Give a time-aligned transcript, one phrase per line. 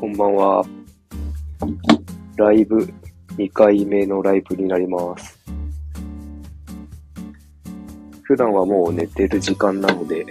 [0.00, 0.64] こんばんは。
[2.36, 2.90] ライブ
[3.36, 5.38] 2回目のライブになります。
[8.22, 10.24] 普段はもう寝てる時間なので、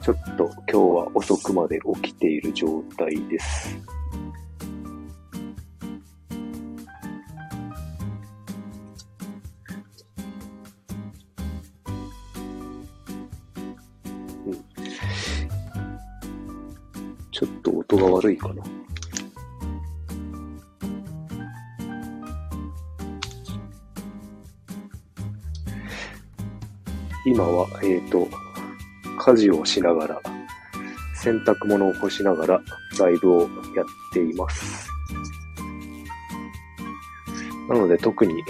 [0.00, 3.78] ちょっと今日は遅くまで起きている状態です。
[17.34, 18.62] ちょっと音が悪いかな。
[27.26, 28.28] 今は、えっ、と、
[29.18, 30.22] 家事をしながら、
[31.16, 32.62] 洗濯物を干しながら、
[33.00, 34.88] ライブをやっています。
[37.68, 38.44] なので特に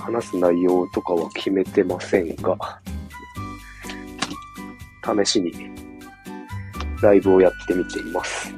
[0.00, 2.80] 話す内容とかは決めてませんが、
[5.24, 5.85] 試しに
[7.02, 8.54] ライブをやってみています。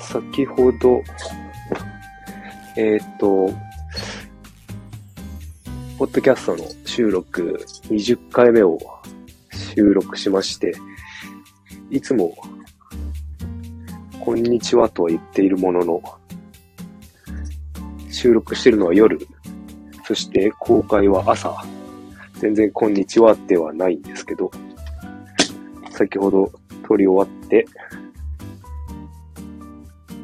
[0.00, 1.02] 先ほど、
[2.76, 3.50] えっ、と、
[5.98, 8.78] ポッドキャストの収録20回目を
[9.52, 10.72] 収録しまして、
[11.90, 12.36] いつも、
[14.20, 16.02] こんにちはとは言っているものの、
[18.10, 19.18] 収録しているのは夜、
[20.04, 21.54] そして公開は朝、
[22.40, 24.48] 全然こんにちはではないんですけど、
[25.90, 26.52] 先ほど
[26.86, 27.66] 撮り終わって、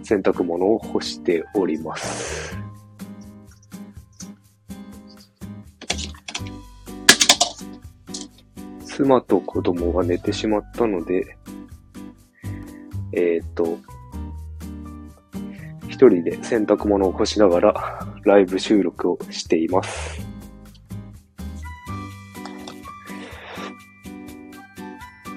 [0.04, 2.56] 洗濯物を干しております。
[8.84, 11.36] 妻と子供が寝てしまったので、
[13.12, 13.76] えっ、と、
[15.88, 20.33] 一人で洗濯物を干しながらライブ収録をしています。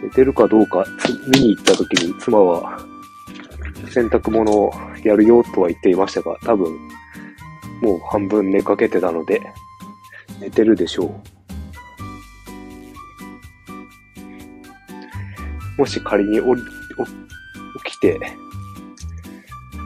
[0.03, 0.85] 寝てるかどうか
[1.27, 2.79] 見に行った時に妻は
[3.91, 4.71] 洗濯物を
[5.03, 6.71] やるよとは言っていましたが、多分
[7.81, 9.41] もう半分寝かけてたので
[10.39, 11.11] 寝てるでしょう。
[15.79, 16.63] もし仮におお起
[17.85, 18.19] きて、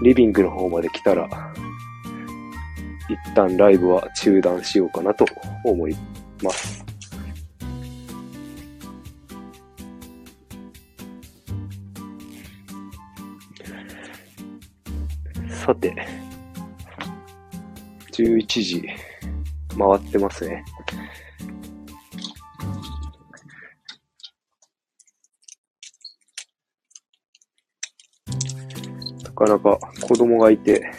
[0.01, 1.27] リビングの方まで来たら、
[3.09, 5.25] 一旦ライブは中断しようかなと
[5.65, 5.95] 思い
[6.41, 6.90] ます。
[15.63, 15.93] さて、
[18.13, 18.83] 11時。
[19.77, 20.63] 回ってますね。
[29.23, 30.91] なかなか子供がいて、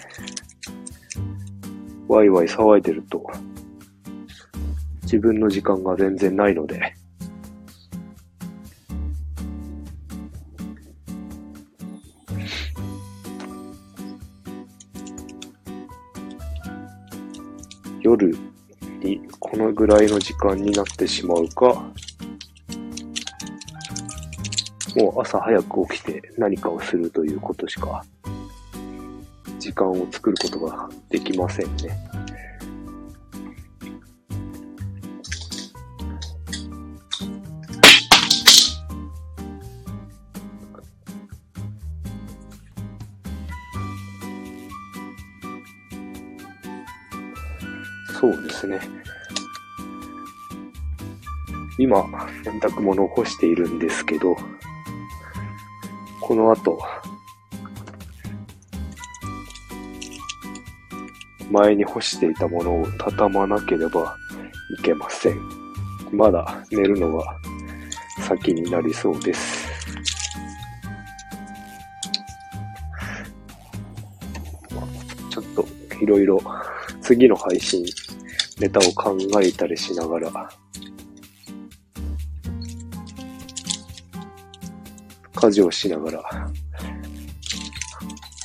[2.07, 3.21] ワイワイ騒いでると、
[5.03, 6.95] 自分の時間が全然ないので、
[18.03, 18.37] 夜
[19.01, 21.85] にこのぐらいの時間になってしまうか、
[24.97, 28.05] もう朝早く起きて何かをするということしか、
[29.59, 32.22] 時間を作ることができませんね。
[48.23, 48.79] そうですね。
[51.77, 52.09] 今、
[52.45, 54.37] 洗濯物を干しているんですけど、
[56.21, 56.79] この後、
[61.51, 64.17] 前に干していたものを畳まなければ
[64.79, 65.41] いけません。
[66.13, 67.25] まだ寝るのが
[68.21, 69.67] 先になりそうです。
[75.29, 75.67] ちょっと
[76.01, 76.41] いろいろ
[77.03, 77.85] 次の配信
[78.63, 80.49] ネタを考えたりしながら。
[85.35, 86.23] 家事をしながら。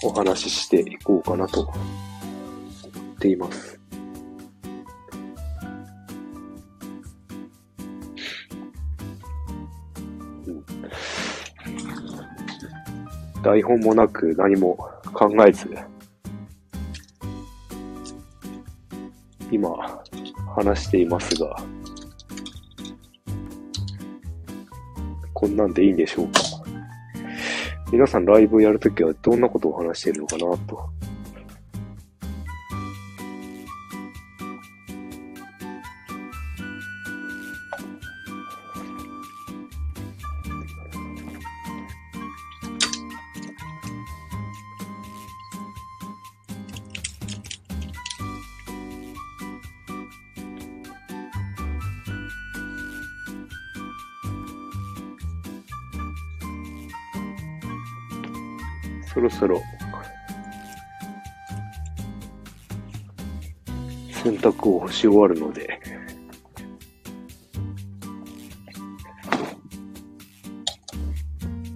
[0.01, 1.75] お話ししていこうかなと思っ
[3.19, 3.79] ています。
[10.47, 10.65] うん。
[13.43, 14.75] 台本もなく何も
[15.13, 15.69] 考えず、
[19.51, 19.69] 今
[20.55, 21.55] 話していますが、
[25.33, 26.41] こんなんでいいんでしょうか
[27.91, 30.96] 皆さんライブやるときはどんなことを話しているのかなと。
[59.13, 59.61] そろそろ、
[64.11, 65.79] 洗濯を干し終わるので、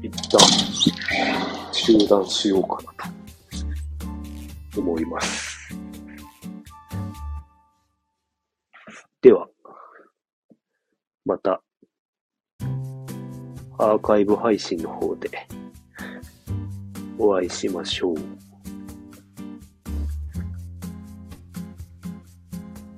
[0.04, 0.40] 一旦
[1.72, 2.94] 中断しようかな
[4.74, 5.76] と思います。
[9.22, 9.48] では、
[11.26, 11.62] また、
[13.80, 15.61] アーカイブ配信の方で。
[17.24, 18.51] お会いしましょう。